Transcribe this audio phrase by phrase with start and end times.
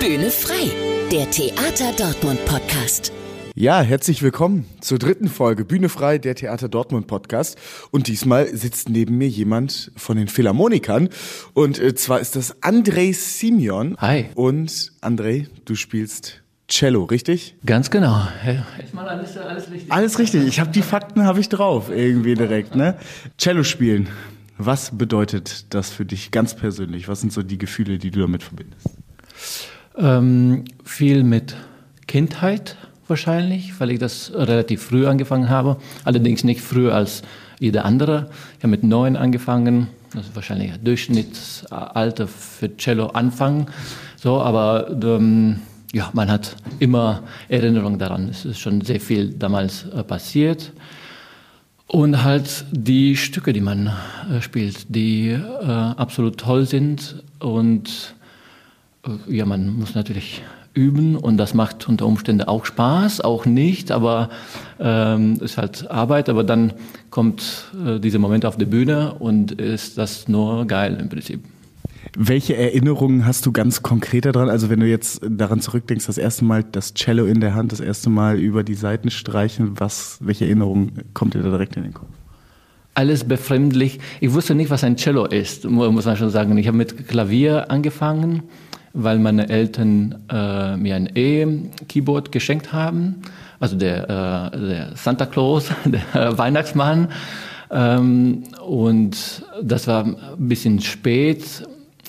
[0.00, 0.70] Bühne frei,
[1.10, 3.12] der Theater Dortmund Podcast.
[3.56, 7.58] Ja, herzlich willkommen zur dritten Folge Bühne frei, der Theater Dortmund Podcast.
[7.90, 11.08] Und diesmal sitzt neben mir jemand von den Philharmonikern.
[11.52, 13.96] Und äh, zwar ist das Andrei Simeon.
[13.98, 14.26] Hi.
[14.36, 17.56] Und Andrei, du spielst Cello, richtig?
[17.66, 18.28] Ganz genau.
[18.78, 19.90] Erstmal alles, alles richtig.
[19.90, 20.46] Alles richtig.
[20.46, 22.96] Ich habe die Fakten habe ich drauf irgendwie direkt, ne?
[23.36, 24.08] Cello spielen.
[24.58, 27.08] Was bedeutet das für dich ganz persönlich?
[27.08, 28.90] Was sind so die Gefühle, die du damit verbindest?
[29.98, 31.56] Ähm, viel mit
[32.06, 32.76] Kindheit
[33.08, 35.78] wahrscheinlich, weil ich das relativ früh angefangen habe.
[36.04, 37.22] Allerdings nicht früher als
[37.58, 38.30] jeder andere.
[38.58, 39.88] Ich habe mit neun angefangen.
[40.14, 43.66] Das ist wahrscheinlich ein Durchschnittsalter für Cello anfangen.
[44.16, 45.60] So, aber ähm,
[45.92, 48.28] ja, man hat immer Erinnerungen daran.
[48.28, 50.72] Es ist schon sehr viel damals äh, passiert.
[51.86, 53.90] Und halt die Stücke, die man
[54.30, 57.22] äh, spielt, die äh, absolut toll sind.
[57.38, 58.14] Und
[59.28, 60.42] ja, man muss natürlich
[60.74, 64.30] üben und das macht unter Umständen auch Spaß, auch nicht, aber
[64.78, 66.28] ähm, ist halt Arbeit.
[66.28, 66.72] Aber dann
[67.10, 71.42] kommt äh, dieser Moment auf der Bühne und ist das nur geil im Prinzip.
[72.16, 74.48] Welche Erinnerungen hast du ganz konkret daran?
[74.48, 77.80] Also wenn du jetzt daran zurückdenkst, das erste Mal das Cello in der Hand, das
[77.80, 81.94] erste Mal über die Seiten streichen, was, welche Erinnerung kommt dir da direkt in den
[81.94, 82.08] Kopf?
[82.94, 84.00] Alles befremdlich.
[84.20, 86.56] Ich wusste nicht, was ein Cello ist, muss man schon sagen.
[86.56, 88.42] Ich habe mit Klavier angefangen,
[88.92, 93.22] weil meine Eltern äh, mir ein E-Keyboard geschenkt haben.
[93.60, 97.08] Also der, äh, der Santa Claus, der Weihnachtsmann.
[97.70, 101.64] Ähm, und das war ein bisschen spät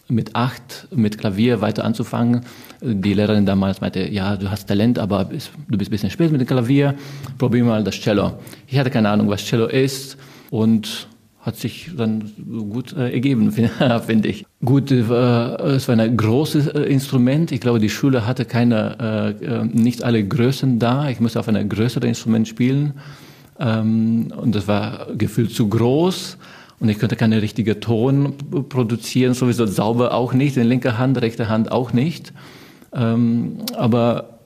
[0.07, 2.41] mit acht mit Klavier weiter anzufangen.
[2.81, 6.41] Die Lehrerin damals meinte, ja, du hast Talent, aber du bist ein bisschen spät mit
[6.41, 6.95] dem Klavier,
[7.38, 8.33] probier mal das Cello.
[8.67, 10.17] Ich hatte keine Ahnung, was Cello ist
[10.50, 11.07] und
[11.50, 12.31] hat sich dann
[12.69, 13.52] gut äh, ergeben,
[14.05, 14.45] finde ich.
[14.64, 17.52] Gut, äh, es war ein großes äh, Instrument.
[17.52, 21.09] Ich glaube, die Schule hatte keine, äh, äh, nicht alle Größen da.
[21.09, 22.94] Ich musste auf einem größeren Instrument spielen.
[23.59, 26.38] Ähm, und das war gefühlt zu groß
[26.79, 28.35] und ich könnte keine richtige Ton
[28.69, 32.31] produzieren, sowieso sauber auch nicht, in linker Hand, rechte Hand auch nicht.
[32.94, 34.40] Ähm, aber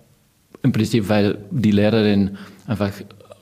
[0.64, 2.92] im Prinzip, weil die Lehrerin einfach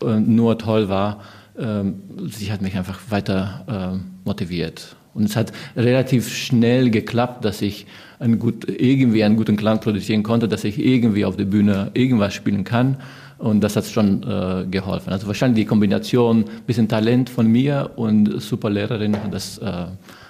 [0.02, 1.22] äh, nur toll war,
[1.62, 4.96] ähm, sie hat mich einfach weiter äh, motiviert.
[5.14, 7.86] Und es hat relativ schnell geklappt, dass ich
[8.20, 12.34] ein gut, irgendwie einen guten Klang produzieren konnte, dass ich irgendwie auf der Bühne irgendwas
[12.34, 12.98] spielen kann.
[13.38, 15.12] Und das hat schon äh, geholfen.
[15.12, 19.88] Also wahrscheinlich die Kombination, bisschen Talent von mir und super Lehrerin, das äh,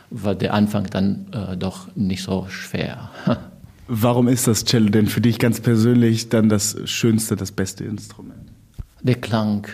[0.10, 3.10] war der Anfang dann äh, doch nicht so schwer.
[3.88, 8.50] Warum ist das Cello denn für dich ganz persönlich dann das schönste, das beste Instrument?
[9.02, 9.68] Der Klang,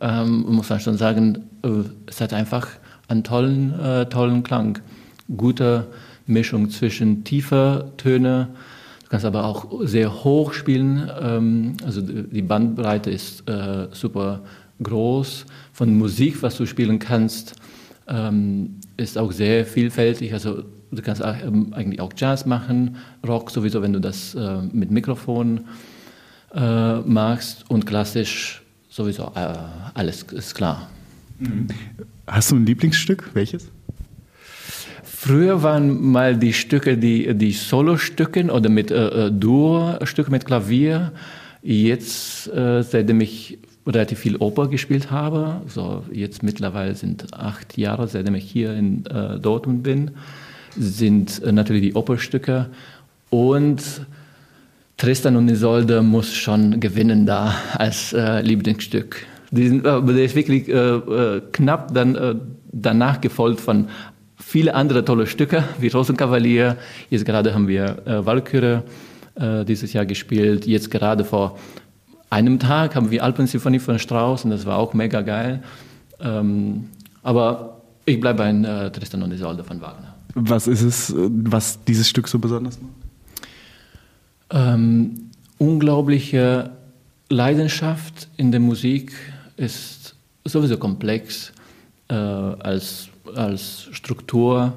[0.00, 1.68] ähm, muss man schon sagen, äh,
[2.06, 2.68] es hat einfach
[3.08, 4.78] einen tollen, äh, tollen Klang.
[5.36, 5.86] Gute
[6.26, 8.48] Mischung zwischen tiefer Töne,
[9.08, 11.10] Du kannst aber auch sehr hoch spielen.
[11.18, 14.42] Ähm, also die Bandbreite ist äh, super
[14.82, 15.46] groß.
[15.72, 17.54] Von Musik, was du spielen kannst,
[18.06, 20.34] ähm, ist auch sehr vielfältig.
[20.34, 24.90] Also du kannst ähm, eigentlich auch Jazz machen, Rock sowieso, wenn du das äh, mit
[24.90, 25.64] Mikrofon
[26.54, 28.62] äh, machst und klassisch
[28.98, 29.32] sowieso
[29.94, 30.90] alles ist klar.
[31.38, 31.68] Mhm.
[32.26, 33.30] Hast du ein Lieblingsstück?
[33.32, 33.70] Welches?
[35.02, 41.12] Früher waren mal die Stücke, die, die Solo-Stücken oder mit äh, äh Duo-Stücke mit Klavier.
[41.62, 48.06] Jetzt, äh, seitdem ich relativ viel Oper gespielt habe, so jetzt mittlerweile sind acht Jahre,
[48.06, 50.10] seitdem ich hier in äh, Dortmund bin,
[50.76, 52.66] sind äh, natürlich die Operstücke
[53.30, 53.82] und
[54.98, 59.24] Tristan und Isolde muss schon gewinnen da als äh, Lieblingsstück.
[59.50, 62.40] Die sind, äh, der ist wirklich äh, knapp dann
[62.72, 63.88] danach gefolgt von
[64.36, 66.76] viele andere tolle Stücke wie Rosenkavalier.
[67.10, 68.82] Jetzt gerade haben wir äh, Walküre
[69.34, 70.66] äh, dieses Jahr gespielt.
[70.66, 71.58] Jetzt gerade vor
[72.30, 75.62] einem Tag haben wir Alpensymphonie von Strauss und das war auch mega geil.
[76.20, 76.86] Ähm,
[77.22, 80.14] aber ich bleibe bei äh, Tristan und Isolde von Wagner.
[80.34, 83.07] Was ist es, was dieses Stück so besonders macht?
[84.50, 86.70] Ähm, unglaubliche
[87.28, 89.12] Leidenschaft in der Musik
[89.56, 90.14] ist
[90.44, 91.52] sowieso komplex
[92.08, 94.72] äh, als als Struktur,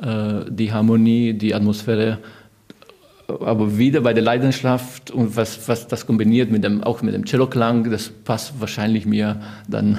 [0.00, 2.18] äh, die Harmonie, die Atmosphäre,
[3.28, 7.24] aber wieder bei der Leidenschaft und was, was das kombiniert mit dem, auch mit dem
[7.24, 9.98] Cello-Klang, das passt wahrscheinlich mir dann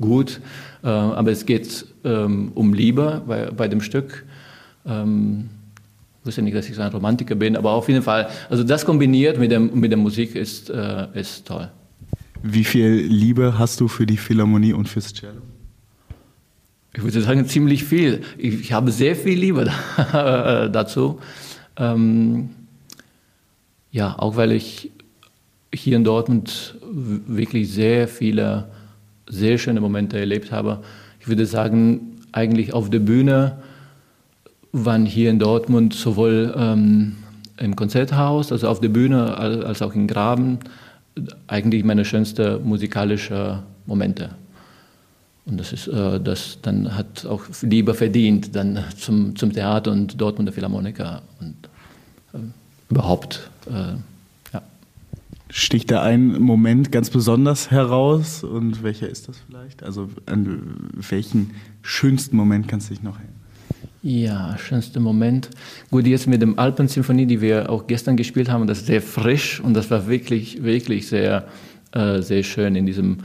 [0.00, 0.40] gut.
[0.82, 4.24] Äh, aber es geht ähm, um Liebe bei, bei dem Stück.
[4.86, 5.50] Ähm,
[6.20, 8.84] ich wusste nicht, dass ich so ein Romantiker bin, aber auf jeden Fall, also das
[8.84, 11.70] kombiniert mit, dem, mit der Musik ist, äh, ist toll.
[12.42, 15.40] Wie viel Liebe hast du für die Philharmonie und fürs Cello?
[16.94, 18.22] Ich würde sagen, ziemlich viel.
[18.36, 19.64] Ich, ich habe sehr viel Liebe
[20.12, 21.20] da, dazu.
[21.76, 22.50] Ähm,
[23.92, 24.90] Ja, auch weil ich
[25.74, 28.68] hier in Dortmund wirklich sehr viele
[29.28, 30.82] sehr schöne Momente erlebt habe.
[31.20, 33.58] Ich würde sagen, eigentlich auf der Bühne
[34.72, 37.16] waren hier in Dortmund sowohl ähm,
[37.58, 40.58] im Konzerthaus, also auf der Bühne, als auch im Graben,
[41.46, 44.30] eigentlich meine schönsten musikalischen Momente.
[45.46, 50.20] Und das ist, äh, das dann hat auch lieber verdient dann zum, zum Theater und
[50.20, 51.54] Dortmunder Philharmoniker und
[52.32, 52.44] äh,
[52.88, 53.50] überhaupt.
[53.66, 53.96] Äh,
[54.52, 54.62] ja.
[55.48, 59.82] Sticht da ein Moment ganz besonders heraus und welcher ist das vielleicht?
[59.82, 61.52] Also an welchen
[61.82, 63.39] schönsten Moment kannst du dich noch erinnern?
[64.02, 65.50] Ja, schönster Moment.
[65.90, 69.60] Gut, jetzt mit dem Alpensymphonie, die wir auch gestern gespielt haben, das ist sehr frisch
[69.60, 71.44] und das war wirklich, wirklich sehr,
[71.92, 73.18] äh, sehr schön in diesem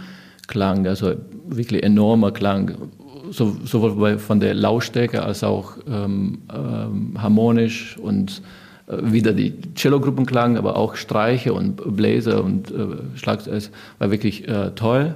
[0.47, 1.15] Klang, also
[1.47, 2.89] wirklich enormer Klang,
[3.31, 8.41] so, sowohl bei, von der Lautstärke als auch ähm, ähm, harmonisch und
[8.87, 14.71] äh, wieder die Cello-Gruppenklang, aber auch Streiche und Bläser und äh, Schlagzeug, war wirklich äh,
[14.75, 15.15] toll.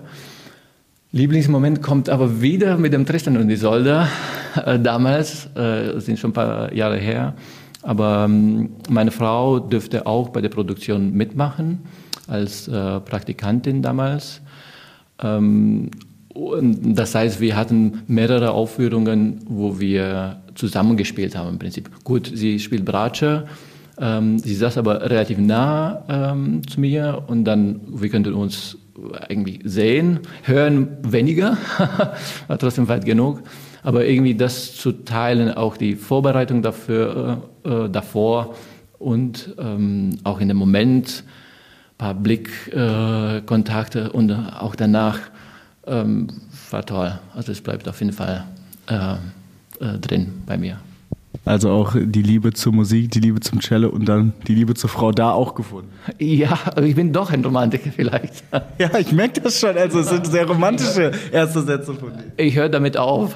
[1.12, 4.08] Lieblingsmoment kommt aber wieder mit dem Tristan und Isolde.
[4.66, 7.34] Äh, damals, äh, sind schon ein paar Jahre her.
[7.82, 11.80] Aber ähm, meine Frau dürfte auch bei der Produktion mitmachen,
[12.28, 14.42] als äh, Praktikantin damals.
[15.22, 15.90] Ähm,
[16.36, 21.90] das heißt, wir hatten mehrere Aufführungen, wo wir zusammengespielt haben im Prinzip.
[22.04, 23.48] Gut, sie spielt Bratsche,
[24.00, 28.78] ähm, sie saß aber relativ nah ähm, zu mir und dann, wir könnten uns
[29.28, 31.58] eigentlich sehen, hören weniger,
[32.48, 33.42] war trotzdem weit genug.
[33.82, 38.56] Aber irgendwie das zu teilen, auch die Vorbereitung dafür, äh, äh davor
[38.98, 41.24] und ähm, auch in dem Moment
[41.94, 45.20] ein paar Blickkontakte äh, und auch danach
[45.88, 46.28] ähm,
[46.70, 47.18] war toll.
[47.34, 48.46] Also es bleibt auf jeden Fall
[48.88, 49.14] äh,
[49.80, 50.80] äh drin bei mir.
[51.46, 54.90] Also auch die Liebe zur Musik, die Liebe zum Cello und dann die Liebe zur
[54.90, 55.92] Frau da auch gefunden.
[56.18, 58.44] Ja, ich bin doch ein Romantiker vielleicht.
[58.80, 59.78] Ja, ich merke das schon.
[59.78, 62.32] Also es sind sehr romantische erste Sätze von dir.
[62.38, 63.36] Ich höre damit auf.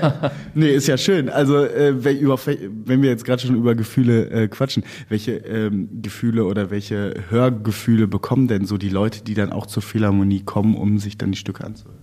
[0.54, 1.28] nee, ist ja schön.
[1.28, 6.70] Also äh, wenn wir jetzt gerade schon über Gefühle äh, quatschen, welche ähm, Gefühle oder
[6.70, 11.16] welche Hörgefühle bekommen denn so die Leute, die dann auch zur Philharmonie kommen, um sich
[11.16, 11.98] dann die Stücke anzuhören?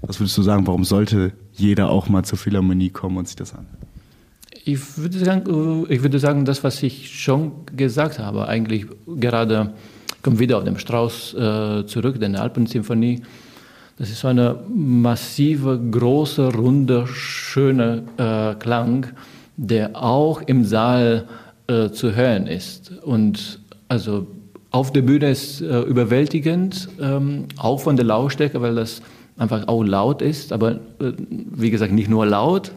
[0.00, 3.52] Was würdest du sagen, warum sollte jeder auch mal zur Philharmonie kommen und sich das
[3.52, 3.76] anhören?
[4.70, 9.72] Ich würde sagen, ich würde sagen, das, was ich schon gesagt habe, eigentlich gerade
[10.20, 13.22] kommt wieder auf den Strauß äh, zurück, den Alpensymphonie.
[13.96, 19.06] Das ist so eine massive, große, runde, schöne äh, Klang,
[19.56, 21.26] der auch im Saal
[21.66, 22.92] äh, zu hören ist.
[23.02, 24.26] Und also
[24.70, 29.00] auf der Bühne ist äh, überwältigend, ähm, auch von der Lautstärke, weil das
[29.38, 31.12] einfach auch laut ist, aber äh,
[31.52, 32.72] wie gesagt nicht nur laut,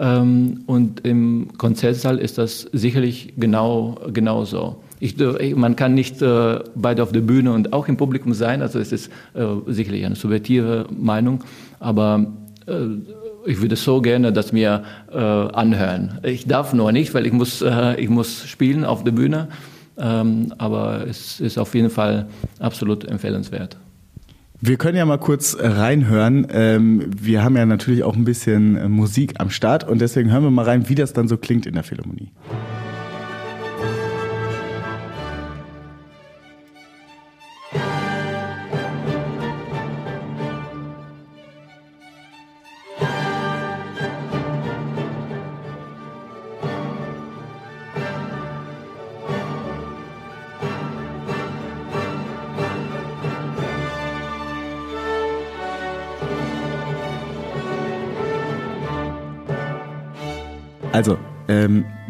[0.00, 4.76] ähm, und im Konzertsaal ist das sicherlich genau, genau so.
[4.98, 5.16] Ich,
[5.54, 8.92] man kann nicht äh, beide auf der Bühne und auch im Publikum sein, also es
[8.92, 11.44] ist äh, sicherlich eine subjektive Meinung,
[11.78, 12.26] aber
[12.66, 12.72] äh,
[13.46, 16.18] ich würde so gerne das mir äh, anhören.
[16.22, 19.48] Ich darf nur nicht, weil ich muss, äh, ich muss spielen auf der Bühne,
[19.98, 22.26] ähm, aber es ist auf jeden Fall
[22.58, 23.76] absolut empfehlenswert.
[24.62, 26.46] Wir können ja mal kurz äh, reinhören.
[26.50, 30.42] Ähm, wir haben ja natürlich auch ein bisschen äh, Musik am Start und deswegen hören
[30.42, 32.30] wir mal rein, wie das dann so klingt in der Philharmonie.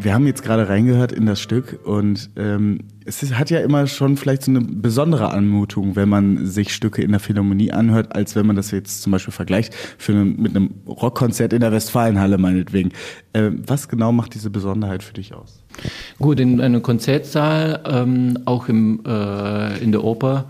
[0.03, 3.87] Wir haben jetzt gerade reingehört in das Stück und ähm, es ist, hat ja immer
[3.87, 8.35] schon vielleicht so eine besondere Anmutung, wenn man sich Stücke in der Philharmonie anhört, als
[8.35, 12.37] wenn man das jetzt zum Beispiel vergleicht für eine, mit einem Rockkonzert in der Westfalenhalle
[12.37, 12.91] meinetwegen.
[13.33, 15.63] Ähm, was genau macht diese Besonderheit für dich aus?
[16.19, 20.45] Gut, in einem Konzertsaal, ähm, auch im, äh, in der Oper,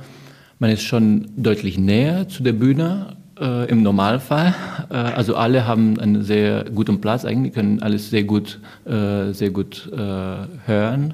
[0.59, 4.53] man ist schon deutlich näher zu der Bühne äh, im Normalfall.
[4.89, 9.49] Äh, also alle haben einen sehr guten Platz, eigentlich können alles sehr gut, äh, sehr
[9.51, 9.97] gut äh,
[10.65, 11.13] hören.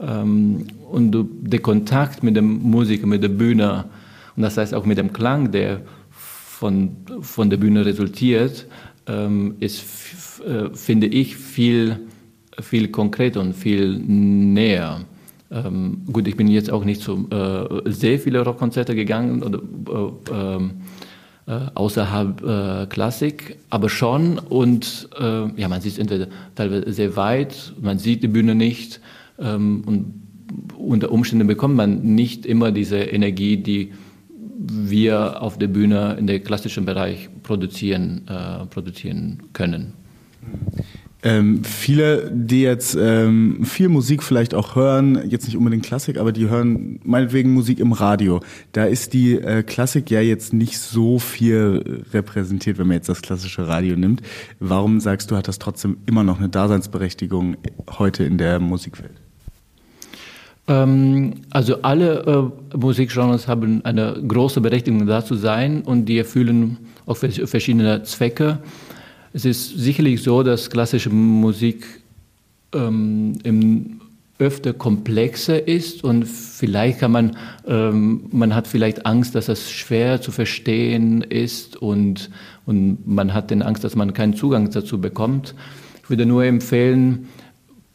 [0.00, 3.84] Ähm, und der Kontakt mit der Musik, mit der Bühne,
[4.36, 5.80] und das heißt auch mit dem Klang, der
[6.10, 8.66] von, von der Bühne resultiert,
[9.06, 12.00] ähm, ist, äh, finde ich, viel,
[12.60, 15.00] viel konkreter und viel näher.
[15.50, 20.56] Ähm, gut, ich bin jetzt auch nicht zu äh, sehr viele Rockkonzerte gegangen oder äh,
[20.56, 20.70] ähm,
[21.48, 24.38] äh, außerhalb äh, Klassik, aber schon.
[24.38, 29.00] Und äh, ja, man sieht entweder teilweise sehr weit, man sieht die Bühne nicht.
[29.38, 30.14] Ähm, und
[30.76, 33.92] unter Umständen bekommt man nicht immer diese Energie, die
[34.58, 39.94] wir auf der Bühne in der klassischen Bereich produzieren, äh, produzieren können.
[41.24, 46.30] Ähm, viele, die jetzt ähm, viel Musik vielleicht auch hören, jetzt nicht unbedingt Klassik, aber
[46.30, 48.40] die hören meinetwegen Musik im Radio.
[48.70, 53.20] Da ist die äh, Klassik ja jetzt nicht so viel repräsentiert, wenn man jetzt das
[53.20, 54.22] klassische Radio nimmt.
[54.60, 57.56] Warum sagst du, hat das trotzdem immer noch eine Daseinsberechtigung
[57.98, 59.14] heute in der Musikwelt?
[60.68, 66.78] Ähm, also alle äh, Musikgenres haben eine große Berechtigung da zu sein und die erfüllen
[67.06, 68.58] auch verschiedene Zwecke.
[69.32, 71.84] Es ist sicherlich so, dass klassische Musik
[72.72, 74.00] ähm, im
[74.38, 80.20] öfter komplexer ist und vielleicht kann man, ähm, man hat vielleicht Angst, dass das schwer
[80.20, 82.30] zu verstehen ist und,
[82.64, 85.54] und man hat den Angst, dass man keinen Zugang dazu bekommt.
[86.04, 87.28] Ich würde nur empfehlen,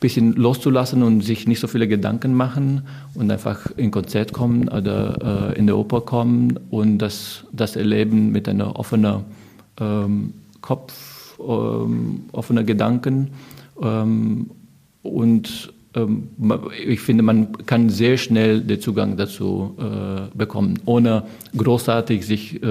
[0.01, 2.81] bisschen loszulassen und sich nicht so viele Gedanken machen
[3.15, 8.33] und einfach in Konzert kommen oder äh, in der Oper kommen und das, das erleben
[8.33, 9.23] mit einer offenen
[9.79, 10.93] ähm, Kopf,
[11.47, 13.31] ähm, offener Gedanken.
[13.81, 14.51] Ähm,
[15.01, 16.29] und ähm,
[16.85, 21.23] ich finde, man kann sehr schnell den Zugang dazu äh, bekommen, ohne
[21.55, 22.67] großartig sich äh,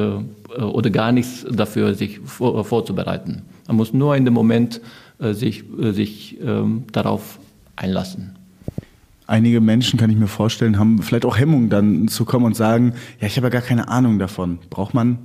[0.60, 3.42] oder gar nichts dafür sich vor, vorzubereiten.
[3.68, 4.80] Man muss nur in dem Moment
[5.18, 6.38] äh, sich, äh, sich
[6.92, 7.38] darauf
[7.76, 8.36] einlassen.
[9.26, 12.94] Einige Menschen, kann ich mir vorstellen, haben vielleicht auch Hemmungen dann zu kommen und sagen,
[13.20, 14.58] ja, ich habe ja gar keine Ahnung davon.
[14.68, 15.18] Braucht man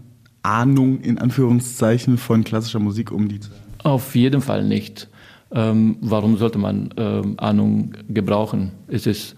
[0.47, 3.49] Ahnung in Anführungszeichen von klassischer Musik, um die zu
[3.83, 5.09] Auf jeden Fall nicht.
[5.51, 8.71] Ähm, warum sollte man ähm, Ahnung gebrauchen?
[8.87, 9.35] Es ist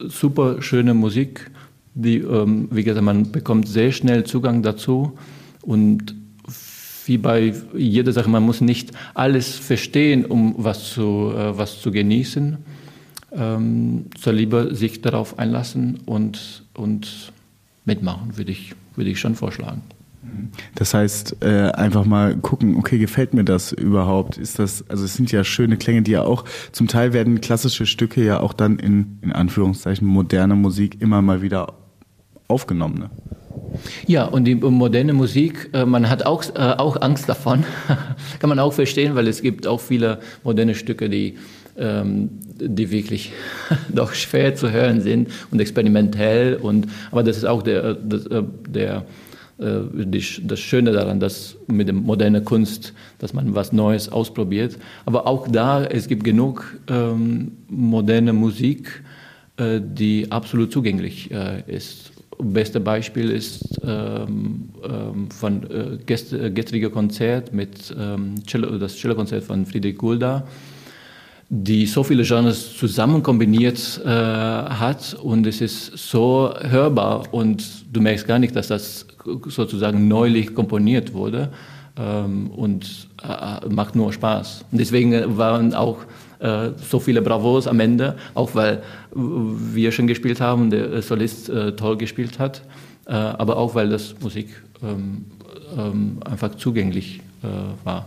[0.00, 1.50] super schöne Musik,
[1.94, 5.12] die, ähm, wie gesagt, man bekommt sehr schnell Zugang dazu
[5.62, 6.14] und
[7.06, 11.90] wie bei jeder Sache, man muss nicht alles verstehen, um was zu, äh, was zu
[11.90, 12.58] genießen.
[13.32, 17.32] Ähm, soll lieber sich darauf einlassen und, und
[17.84, 19.82] mitmachen, würde ich, würde ich schon vorschlagen.
[20.74, 24.38] Das heißt, äh, einfach mal gucken, okay, gefällt mir das überhaupt?
[24.38, 27.86] Ist das, also es sind ja schöne Klänge, die ja auch, zum Teil werden klassische
[27.86, 31.74] Stücke ja auch dann in, in Anführungszeichen, moderne Musik immer mal wieder
[32.48, 32.98] aufgenommen.
[32.98, 33.10] Ne?
[34.06, 37.64] Ja, und die moderne Musik, äh, man hat auch, äh, auch Angst davon.
[38.38, 41.36] Kann man auch verstehen, weil es gibt auch viele moderne Stücke, die,
[41.76, 42.30] ähm,
[42.60, 43.32] die wirklich
[43.88, 46.56] doch schwer zu hören sind und experimentell.
[46.56, 49.04] Und, aber das ist auch der, das, äh, der,
[49.58, 54.78] das Schöne daran, dass mit der modernen Kunst, dass man was Neues ausprobiert.
[55.04, 59.02] Aber auch da, es gibt genug ähm, moderne Musik,
[59.60, 61.32] die absolut zugänglich
[61.66, 68.96] ist beste Beispiel ist ähm, ähm, von äh, äh, gestrige Konzert mit ähm, Cello, das
[68.96, 70.46] Cello-Konzert von Friedrich Gulda,
[71.50, 78.00] die so viele Genres zusammen kombiniert äh, hat und es ist so hörbar und du
[78.00, 79.06] merkst gar nicht, dass das
[79.46, 81.50] sozusagen neulich komponiert wurde
[81.96, 84.66] ähm, und äh, macht nur Spaß.
[84.70, 85.98] Und deswegen waren auch
[86.40, 88.82] äh, so viele Bravos am Ende, auch weil
[89.14, 92.62] wir schon gespielt haben und der Solist äh, toll gespielt hat,
[93.06, 94.48] äh, aber auch weil das Musik
[94.82, 95.24] ähm,
[95.78, 97.46] ähm, einfach zugänglich äh,
[97.84, 98.06] war.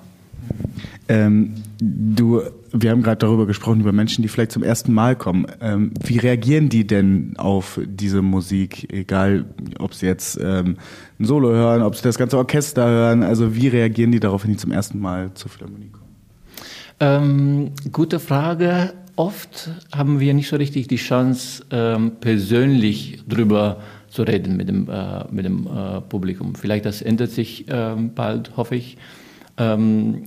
[1.07, 5.45] Ähm, du, wir haben gerade darüber gesprochen, über Menschen, die vielleicht zum ersten Mal kommen.
[5.59, 8.91] Ähm, wie reagieren die denn auf diese Musik?
[8.93, 9.45] Egal,
[9.79, 10.77] ob sie jetzt ähm,
[11.19, 13.23] ein Solo hören, ob sie das ganze Orchester hören.
[13.23, 16.01] Also wie reagieren die darauf, wenn die zum ersten Mal zur Philharmonie kommen?
[17.01, 18.93] Ähm, gute Frage.
[19.17, 24.89] Oft haben wir nicht so richtig die Chance, ähm, persönlich drüber zu reden mit dem,
[24.89, 26.55] äh, mit dem äh, Publikum.
[26.55, 28.97] Vielleicht das ändert sich ähm, bald, hoffe ich.
[29.61, 30.23] Ähm,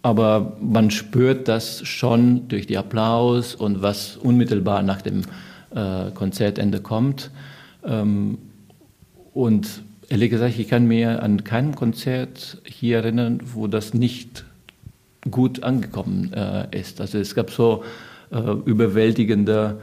[0.00, 5.22] aber man spürt das schon durch die Applaus und was unmittelbar nach dem
[5.74, 7.30] äh, Konzertende kommt.
[7.84, 8.38] Ähm,
[9.34, 14.44] und ehrlich gesagt, ich kann mir an keinem Konzert hier erinnern, wo das nicht
[15.30, 17.00] gut angekommen äh, ist.
[17.00, 17.84] Also es gab so
[18.30, 19.78] äh, überwältigende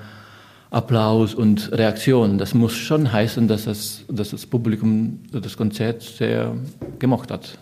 [0.71, 2.39] Applaus und Reaktionen.
[2.39, 6.55] Das muss schon heißen, dass das, dass das Publikum das Konzert sehr
[6.97, 7.59] gemocht hat.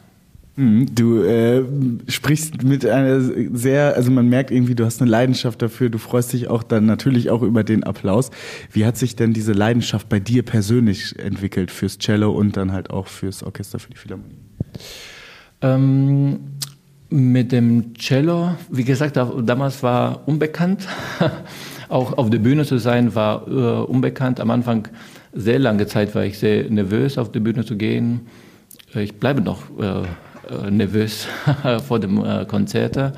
[0.56, 1.64] Mhm, du äh,
[2.08, 6.32] sprichst mit einer sehr, also man merkt irgendwie, du hast eine Leidenschaft dafür, du freust
[6.34, 8.30] dich auch dann natürlich auch über den Applaus.
[8.72, 12.92] Wie hat sich denn diese Leidenschaft bei dir persönlich entwickelt fürs Cello und dann halt
[12.92, 14.38] auch fürs Orchester für die Philharmonie?
[15.62, 16.40] Ähm,
[17.10, 20.88] mit dem Cello, wie gesagt, damals war unbekannt.
[21.90, 24.40] Auch auf der Bühne zu sein war äh, unbekannt.
[24.40, 24.88] Am Anfang
[25.32, 28.22] sehr lange Zeit war ich sehr nervös, auf die Bühne zu gehen.
[28.96, 30.06] Ich bleibe noch äh, äh
[30.70, 31.28] nervös
[31.88, 33.16] vor dem äh, Konzert.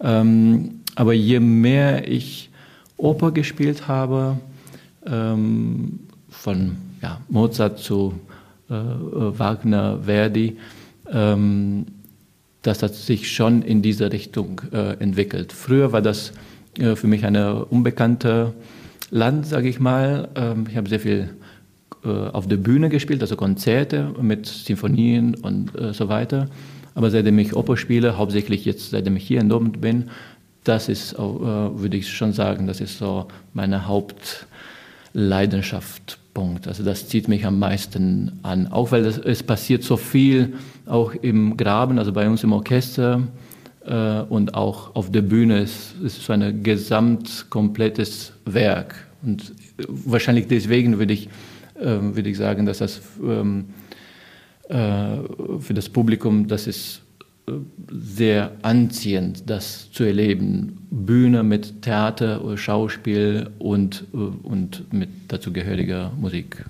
[0.00, 2.50] Ähm, aber je mehr ich
[2.96, 4.38] Oper gespielt habe,
[5.06, 8.14] ähm, von ja, Mozart zu
[8.68, 10.56] äh, Wagner, Verdi,
[11.10, 11.86] ähm,
[12.62, 15.52] das hat sich schon in diese Richtung äh, entwickelt.
[15.52, 16.32] Früher war das
[16.78, 18.52] äh, für mich eine unbekannte
[19.10, 20.28] Land, sage ich mal.
[20.34, 21.30] Ähm, ich habe sehr viel äh,
[22.08, 26.48] auf der Bühne gespielt, also Konzerte mit Sinfonien und äh, so weiter.
[26.94, 30.10] Aber seitdem ich Oper spiele, hauptsächlich jetzt, seitdem ich hier in Dortmund bin,
[30.64, 36.18] das ist, würde ich schon sagen, das ist so meine Hauptleidenschaft.
[36.34, 36.68] Punkt.
[36.68, 40.54] Also das zieht mich am meisten an, auch weil das, es passiert so viel,
[40.86, 43.22] auch im Graben, also bei uns im Orchester
[43.84, 45.58] äh, und auch auf der Bühne.
[45.58, 49.52] Es, es ist so ein gesamt komplettes Werk und
[49.88, 51.28] wahrscheinlich deswegen würde ich
[51.82, 53.66] ähm, würde ich sagen, dass das ähm,
[54.68, 55.16] äh,
[55.58, 57.02] für das Publikum, das ist
[57.48, 57.52] äh,
[57.90, 60.86] sehr anziehend, das zu erleben.
[60.90, 66.64] Bühne mit Theater, Schauspiel und, äh, und mit dazugehöriger Musik.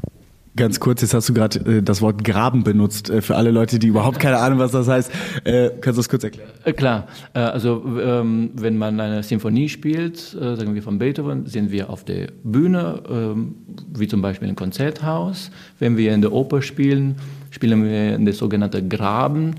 [0.56, 3.08] Ganz kurz, jetzt hast du gerade äh, das Wort Graben benutzt.
[3.08, 5.12] Äh, für alle Leute, die überhaupt keine Ahnung, was das heißt.
[5.44, 6.50] Äh, kannst du das kurz erklären?
[6.64, 7.06] Äh, klar.
[7.34, 11.88] Äh, also ähm, wenn man eine Symphonie spielt, äh, sagen wir von Beethoven, sind wir
[11.88, 13.54] auf der Bühne, ähm,
[13.96, 15.52] wie zum Beispiel im Konzerthaus.
[15.78, 17.14] Wenn wir in der Oper spielen,
[17.50, 19.54] spielen wir in der sogenannten Graben.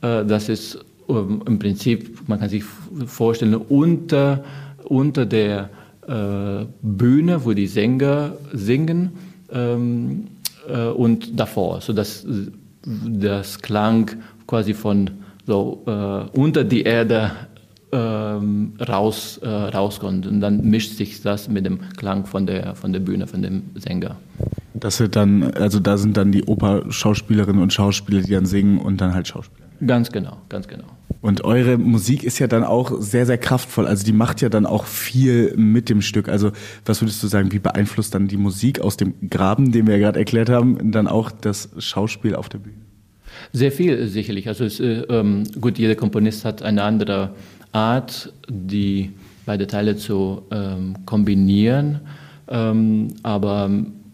[0.00, 2.62] das ist ähm, im Prinzip, man kann sich
[3.06, 4.44] vorstellen, unter,
[4.84, 5.70] unter der
[6.82, 9.10] Bühne, wo die Sänger singen.
[9.50, 10.28] Ähm,
[10.68, 12.26] äh, und davor, sodass
[12.84, 14.10] das Klang
[14.46, 15.10] quasi von
[15.46, 17.32] so äh, unter die Erde
[17.92, 20.26] ähm, raus, äh, rauskommt.
[20.26, 23.62] Und dann mischt sich das mit dem Klang von der, von der Bühne, von dem
[23.74, 24.16] Sänger.
[24.74, 29.00] Das wird dann, also da sind dann die Operschauspielerinnen und Schauspieler, die dann singen und
[29.00, 29.65] dann halt Schauspieler.
[29.84, 30.84] Ganz genau, ganz genau.
[31.20, 33.86] Und eure Musik ist ja dann auch sehr, sehr kraftvoll.
[33.86, 36.28] Also die macht ja dann auch viel mit dem Stück.
[36.28, 36.52] Also
[36.84, 40.00] was würdest du sagen, wie beeinflusst dann die Musik aus dem Graben, den wir ja
[40.00, 42.76] gerade erklärt haben, dann auch das Schauspiel auf der Bühne?
[43.52, 44.48] Sehr viel sicherlich.
[44.48, 47.30] Also es, äh, ähm, gut, jeder Komponist hat eine andere
[47.72, 49.12] Art, die
[49.44, 52.00] beide Teile zu ähm, kombinieren.
[52.48, 53.70] Ähm, aber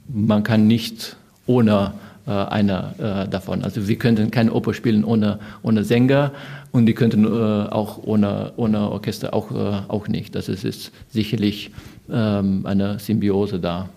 [0.08, 3.64] man kann nicht ohne äh, einer äh, davon.
[3.64, 6.32] Also wir könnten keine Oper spielen ohne, ohne Sänger
[6.70, 10.34] und die könnten äh, auch ohne, ohne Orchester auch, äh, auch nicht.
[10.34, 11.70] Das ist, ist sicherlich
[12.10, 13.88] ähm, eine Symbiose da.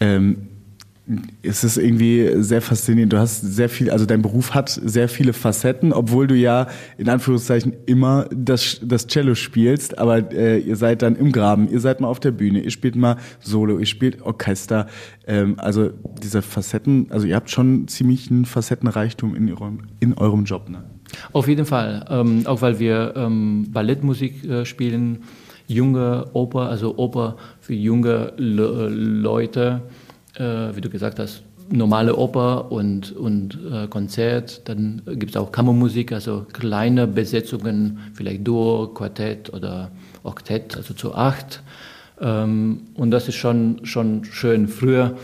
[0.00, 0.49] Ähm,
[1.42, 3.12] es ist irgendwie sehr faszinierend.
[3.12, 6.68] Du hast sehr viel, also dein Beruf hat sehr viele Facetten, obwohl du ja
[6.98, 11.80] in Anführungszeichen immer das, das Cello spielst, aber äh, ihr seid dann im Graben, ihr
[11.80, 14.86] seid mal auf der Bühne, ihr spielt mal Solo, ihr spielt Orchester.
[15.26, 15.90] Ähm, also
[16.22, 20.68] diese Facetten, also ihr habt schon ziemlich einen Facettenreichtum in eurem, in eurem Job.
[20.68, 20.84] Ne?
[21.32, 25.20] Auf jeden Fall, ähm, auch weil wir ähm, Ballettmusik äh, spielen,
[25.66, 29.82] junge Oper, also Oper für junge Le Leute
[30.40, 34.62] äh, wie du gesagt hast, normale Oper und, und äh, Konzert.
[34.68, 39.90] Dann gibt es auch Kammermusik, also kleine Besetzungen, vielleicht Duo, Quartett oder
[40.22, 41.62] Oktett, also zu acht.
[42.20, 44.66] Ähm, und das ist schon, schon schön.
[44.66, 45.16] Früher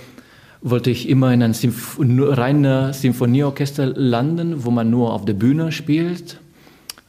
[0.60, 5.72] wollte ich immer in ein Symph reiner Symphonieorchester landen, wo man nur auf der Bühne
[5.72, 6.38] spielt.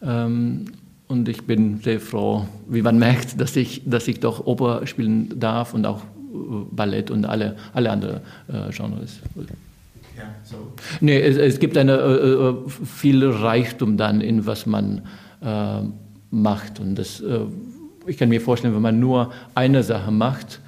[0.01, 0.65] Ähm,
[1.07, 5.39] und ich bin sehr froh, wie man merkt, dass ich, dass ich doch Oper spielen
[5.39, 6.01] darf und auch
[6.71, 9.19] Ballett und alle, alle anderen äh, Genres.
[10.17, 10.73] Ja, so.
[10.99, 15.01] Nee, es, es gibt eine, äh, äh, viel Reichtum dann in was man
[15.41, 15.81] äh,
[16.31, 16.79] macht.
[16.79, 17.41] Und das, äh,
[18.07, 20.59] ich kann mir vorstellen, wenn man nur eine Sache macht,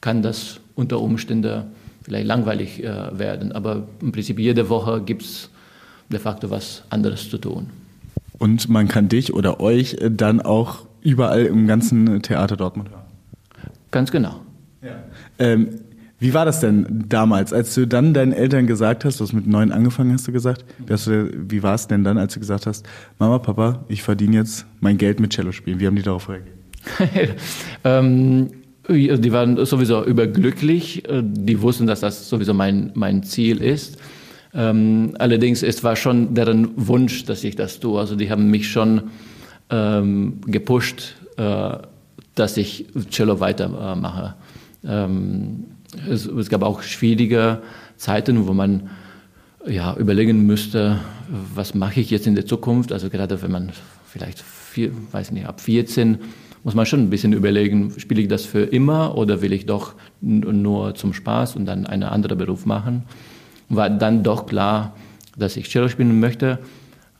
[0.00, 1.64] kann das unter Umständen
[2.02, 3.52] vielleicht langweilig äh, werden.
[3.52, 5.50] Aber im Prinzip jede Woche gibt es
[6.10, 7.70] de facto was anderes zu tun.
[8.38, 13.02] Und man kann dich oder euch dann auch überall im ganzen Theater Dortmund hören.
[13.90, 14.41] Ganz genau.
[15.38, 15.80] Ähm,
[16.18, 19.46] wie war das denn damals, als du dann deinen Eltern gesagt hast, du hast mit
[19.46, 22.86] neun angefangen, hast du gesagt, du, wie war es denn dann, als du gesagt hast,
[23.18, 25.80] Mama, Papa, ich verdiene jetzt mein Geld mit Cello spielen?
[25.80, 26.56] Wie haben die darauf reagiert?
[27.84, 28.50] ähm,
[28.88, 33.98] die waren sowieso überglücklich, die wussten, dass das sowieso mein, mein Ziel ist.
[34.54, 37.98] Ähm, allerdings, es war schon deren Wunsch, dass ich das tue.
[37.98, 39.10] Also die haben mich schon
[39.70, 41.78] ähm, gepusht, äh,
[42.34, 44.34] dass ich Cello weitermache.
[44.84, 45.64] Ähm,
[46.08, 47.62] es, es, gab auch schwierige
[47.96, 48.90] Zeiten, wo man
[49.66, 51.00] ja, überlegen müsste,
[51.54, 52.92] was mache ich jetzt in der Zukunft.
[52.92, 53.72] Also gerade wenn man
[54.06, 56.18] vielleicht, vier, weiß nicht, ab 14
[56.64, 59.94] muss man schon ein bisschen überlegen, spiele ich das für immer oder will ich doch
[60.20, 63.02] nur zum Spaß und dann einen anderen Beruf machen.
[63.68, 64.94] War dann doch klar,
[65.36, 66.58] dass ich Cello spielen möchte.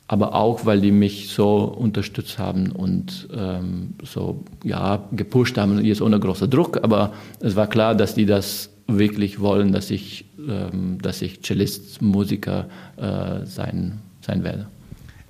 [0.07, 6.01] Aber auch, weil die mich so unterstützt haben und ähm, so ja gepusht haben, jetzt
[6.01, 10.97] ohne großen Druck, aber es war klar, dass die das wirklich wollen, dass ich, ähm,
[11.01, 14.67] dass ich Cellist, Musiker äh, sein, sein werde.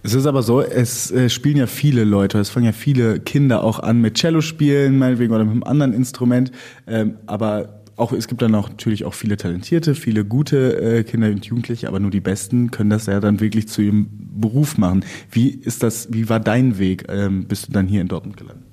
[0.06, 3.64] Es ist aber so, es äh, spielen ja viele Leute, es fangen ja viele Kinder
[3.64, 6.52] auch an mit Cello spielen, meinetwegen oder mit einem anderen Instrument,
[6.88, 11.28] ähm, aber auch, es gibt dann auch natürlich auch viele talentierte, viele gute äh, Kinder
[11.28, 15.06] und Jugendliche, aber nur die Besten können das ja dann wirklich zu ihrem Beruf machen.
[15.32, 17.06] Wie ist das, wie war dein Weg?
[17.10, 18.66] Ähm, bist du dann hier in Dortmund gelandet?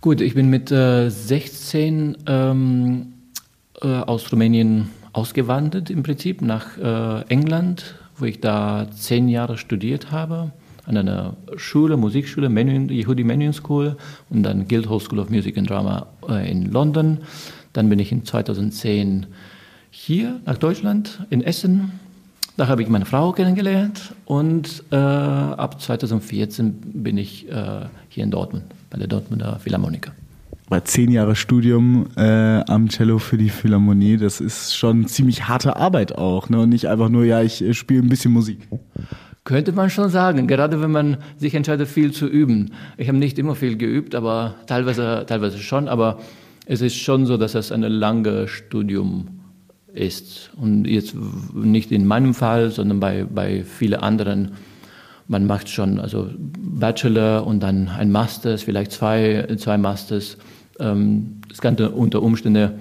[0.00, 3.14] Gut, ich bin mit äh, 16 ähm,
[3.80, 10.10] äh, aus Rumänien ausgewandert im Prinzip nach äh, England, wo ich da zehn Jahre studiert
[10.10, 10.52] habe
[10.86, 13.96] an einer Schule, Musikschule, Menuhin, Yehudi Menuhin School
[14.28, 17.18] und dann Guildhall School of Music and Drama äh, in London.
[17.74, 19.26] Dann bin ich in 2010
[19.90, 21.92] hier nach Deutschland, in Essen.
[22.56, 28.30] Da habe ich meine Frau kennengelernt und äh, ab 2014 bin ich äh, hier in
[28.30, 30.12] Dortmund, bei der Dortmunder Philharmoniker.
[30.68, 35.76] Bei zehn Jahre Studium äh, am Cello für die Philharmonie, das ist schon ziemlich harte
[35.76, 36.48] Arbeit auch.
[36.48, 36.60] Ne?
[36.60, 38.68] Und nicht einfach nur, ja, ich äh, spiele ein bisschen Musik.
[39.42, 42.72] Könnte man schon sagen, gerade wenn man sich entscheidet, viel zu üben.
[42.96, 45.88] Ich habe nicht immer viel geübt, aber teilweise, teilweise schon.
[45.88, 46.20] Aber
[46.66, 49.40] es ist schon so, dass es ein langes Studium
[49.92, 50.50] ist.
[50.56, 51.14] Und jetzt
[51.54, 54.52] nicht in meinem Fall, sondern bei, bei vielen anderen.
[55.26, 60.36] Man macht schon also Bachelor und dann ein Master, vielleicht zwei, zwei Masters.
[60.78, 62.72] Ähm, es kann unter Umständen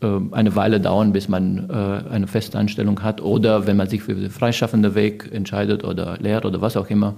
[0.00, 4.14] äh, eine Weile dauern, bis man äh, eine Festanstellung hat oder wenn man sich für
[4.14, 7.14] den freischaffenden Weg entscheidet oder lehrt oder was auch immer.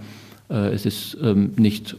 [0.51, 1.97] Äh, es ist ähm, nicht,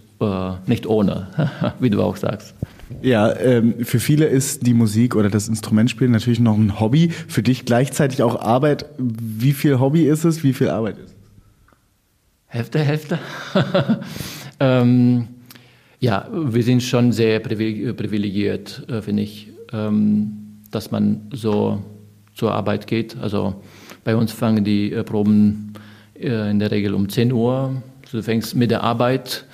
[0.65, 1.27] nicht ohne,
[1.79, 2.55] wie du auch sagst.
[3.01, 7.09] Ja, ähm, für viele ist die Musik oder das Instrumentspielen natürlich noch ein Hobby.
[7.09, 8.85] Für dich gleichzeitig auch Arbeit.
[8.97, 10.43] Wie viel Hobby ist es?
[10.43, 11.15] Wie viel Arbeit ist es?
[12.47, 13.19] Hälfte, Hälfte.
[14.59, 15.27] ähm,
[15.99, 21.83] ja, wir sind schon sehr privilegiert, äh, finde ich, ähm, dass man so
[22.33, 23.17] zur Arbeit geht.
[23.17, 23.61] Also
[24.03, 25.73] bei uns fangen die äh, Proben
[26.15, 27.81] äh, in der Regel um 10 Uhr.
[28.11, 29.45] Du fängst mit der Arbeit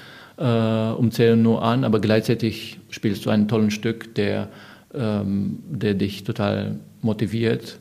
[0.43, 4.49] äh, um 10 Uhr an, aber gleichzeitig spielst du ein tolles Stück, der,
[4.93, 7.79] ähm, der dich total motiviert.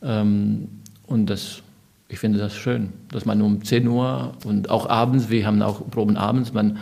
[0.00, 0.68] Ähm,
[1.06, 1.60] und das,
[2.08, 5.90] ich finde das schön, dass man um 10 Uhr und auch abends, wir haben auch
[5.90, 6.78] Proben abends, man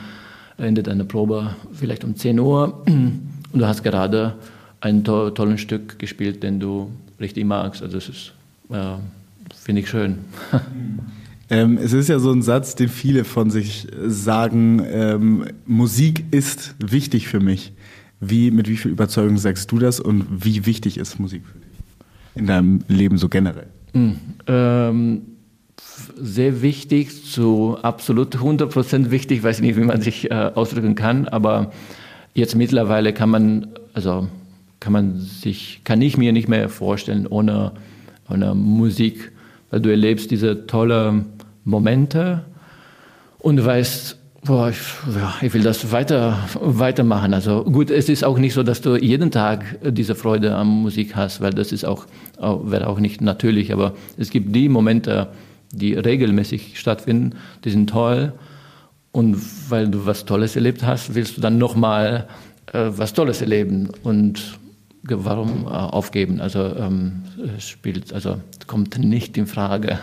[0.59, 4.35] endet eine Probe vielleicht um 10 Uhr und du hast gerade
[4.83, 7.83] ein to tolles Stück gespielt, den du richtig magst.
[7.83, 8.33] Also das ist,
[8.71, 8.97] äh,
[9.55, 10.19] finde ich schön.
[11.53, 16.75] Ähm, es ist ja so ein Satz, den viele von sich sagen, ähm, Musik ist
[16.79, 17.75] wichtig für mich.
[18.21, 21.69] Wie, mit wie viel Überzeugung sagst du das und wie wichtig ist Musik für dich
[22.37, 23.67] in deinem Leben so generell?
[23.93, 24.17] Mhm.
[24.47, 25.23] Ähm,
[26.17, 31.71] sehr wichtig, zu absolut 100% wichtig, weiß nicht, wie man sich äh, ausdrücken kann, aber
[32.33, 34.27] jetzt mittlerweile kann man, also
[34.81, 37.73] kann man sich, kann ich mir nicht mehr vorstellen ohne,
[38.31, 39.33] ohne Musik,
[39.69, 41.27] weil du erlebst diese tolle
[41.65, 42.45] Momente
[43.39, 44.79] und weißt, boah, ich,
[45.15, 47.35] ja, ich will das weiter, weitermachen.
[47.35, 51.15] Also gut, es ist auch nicht so, dass du jeden Tag diese Freude an Musik
[51.15, 52.07] hast, weil das ist auch,
[52.39, 55.29] wäre auch nicht natürlich, aber es gibt die Momente,
[55.73, 58.33] die regelmäßig stattfinden, die sind toll.
[59.13, 59.37] Und
[59.71, 62.29] weil du was Tolles erlebt hast, willst du dann nochmal
[62.73, 63.91] äh, was Tolles erleben.
[64.03, 64.59] Und
[65.03, 66.41] warum äh, aufgeben?
[66.41, 67.23] Also ähm,
[67.59, 69.99] spielt, also kommt nicht in Frage.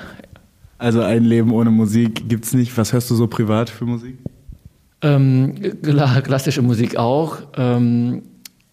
[0.79, 2.75] Also ein Leben ohne Musik gibt es nicht.
[2.77, 4.17] Was hörst du so privat für Musik?
[5.01, 5.55] Ähm,
[6.23, 8.23] klassische Musik auch, ähm,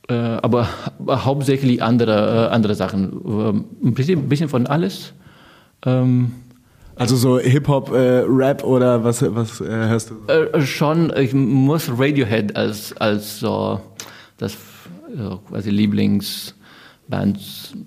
[0.09, 0.69] äh, aber,
[1.09, 3.13] hauptsächlich andere, äh, andere Sachen.
[3.27, 5.13] Ähm, ein bisschen, bisschen von alles.
[5.85, 6.33] Ähm,
[6.95, 10.33] also so Hip-Hop, äh, Rap oder was, was äh, hörst du?
[10.33, 13.81] Äh, schon, ich muss Radiohead als, als so
[14.39, 14.57] das
[15.49, 17.39] quasi Lieblingsband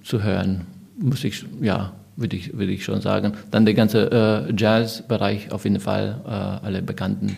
[0.03, 0.65] zu hören.
[0.97, 3.33] Muss ich, ja, würde ich, würde ich schon sagen.
[3.51, 7.37] Dann der ganze äh, Jazz-Bereich auf jeden Fall, äh, alle Bekannten.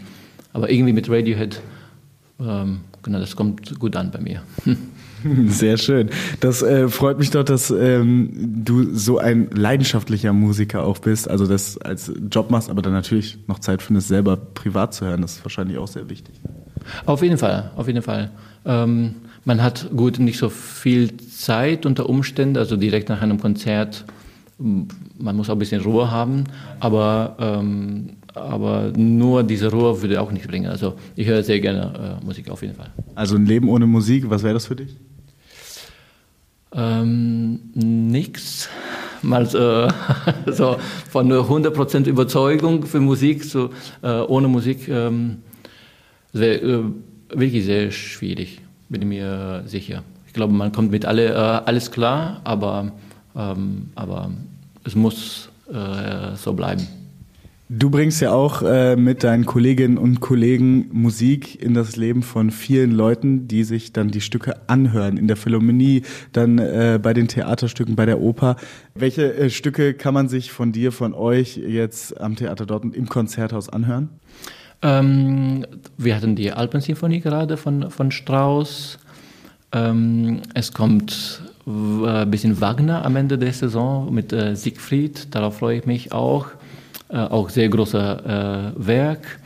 [0.53, 1.61] Aber irgendwie mit Radiohead,
[2.39, 4.41] ähm, genau, das kommt gut an bei mir.
[5.47, 6.09] Sehr schön.
[6.39, 8.29] Das äh, freut mich doch, dass ähm,
[8.65, 13.37] du so ein leidenschaftlicher Musiker auch bist, also das als Job machst, aber dann natürlich
[13.47, 15.21] noch Zeit findest, selber privat zu hören.
[15.21, 16.35] Das ist wahrscheinlich auch sehr wichtig.
[17.05, 18.31] Auf jeden Fall, auf jeden Fall.
[18.65, 19.15] Ähm,
[19.45, 24.05] man hat gut nicht so viel Zeit unter Umständen, also direkt nach einem Konzert
[25.17, 26.43] man muss auch ein bisschen Ruhe haben,
[26.79, 30.69] aber, ähm, aber nur diese Ruhe würde auch nicht bringen.
[30.69, 32.91] Also ich höre sehr gerne äh, Musik auf jeden Fall.
[33.15, 34.95] Also ein Leben ohne Musik, was wäre das für dich?
[36.73, 38.69] Ähm, nix,
[39.21, 40.77] mal äh, so
[41.09, 43.71] von 100% Überzeugung für Musik zu
[44.01, 45.39] äh, ohne Musik ähm,
[46.31, 46.83] sehr, äh,
[47.29, 50.03] wirklich sehr schwierig, bin ich mir sicher.
[50.27, 52.93] Ich glaube, man kommt mit alle, äh, alles klar, aber,
[53.35, 54.31] ähm, aber
[54.83, 56.87] es muss äh, so bleiben.
[57.73, 62.51] Du bringst ja auch äh, mit deinen Kolleginnen und Kollegen Musik in das Leben von
[62.51, 66.01] vielen Leuten, die sich dann die Stücke anhören, in der Philharmonie,
[66.33, 68.57] dann äh, bei den Theaterstücken, bei der Oper.
[68.93, 73.07] Welche äh, Stücke kann man sich von dir, von euch jetzt am Theater Dortmund im
[73.07, 74.09] Konzerthaus anhören?
[74.81, 75.65] Ähm,
[75.97, 78.99] wir hatten die Alpensinfonie gerade von, von Strauss.
[79.71, 85.59] Ähm, es kommt ein äh, bisschen Wagner am Ende der Saison mit äh, Siegfried, darauf
[85.59, 86.47] freue ich mich auch.
[87.11, 89.39] Äh, auch sehr großer äh, Werk.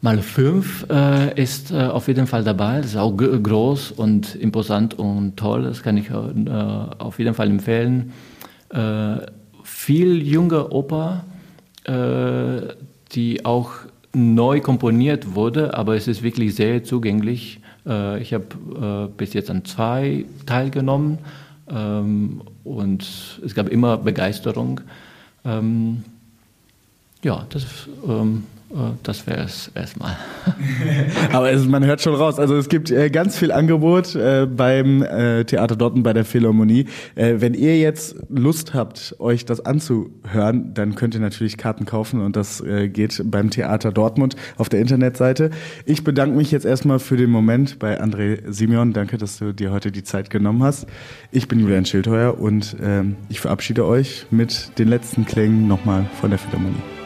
[0.00, 2.78] Mal fünf äh, ist äh, auf jeden Fall dabei.
[2.78, 5.64] Das ist auch groß und imposant und toll.
[5.64, 8.12] Das kann ich auf jeden Fall empfehlen.
[9.64, 11.24] Viel junge Oper,
[13.12, 13.70] die auch
[14.14, 17.60] neu komponiert wurde, aber es ist wirklich sehr zugänglich.
[18.20, 21.18] Ich habe bis jetzt an zwei teilgenommen
[21.70, 24.80] ähm, und es gab immer Begeisterung.
[25.44, 26.04] Ähm,
[27.22, 28.57] ja, das, ähm, äh,
[29.02, 30.16] das wäre es erstmal.
[31.32, 32.38] Aber es, man hört schon raus.
[32.38, 36.84] Also es gibt äh, ganz viel Angebot äh, beim äh, Theater Dortmund bei der Philharmonie.
[37.14, 42.20] Äh, wenn ihr jetzt Lust habt, euch das anzuhören, dann könnt ihr natürlich Karten kaufen
[42.20, 45.50] und das äh, geht beim Theater Dortmund auf der Internetseite.
[45.86, 48.92] Ich bedanke mich jetzt erstmal für den Moment bei André Simeon.
[48.92, 50.86] Danke, dass du dir heute die Zeit genommen hast.
[51.32, 56.28] Ich bin Julian Schildheuer und ähm, ich verabschiede euch mit den letzten Klängen nochmal von
[56.28, 56.97] der Philharmonie.